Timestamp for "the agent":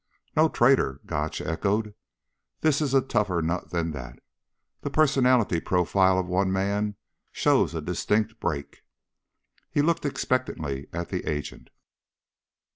11.09-11.69